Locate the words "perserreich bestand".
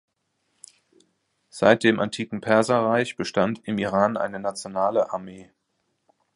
2.41-3.61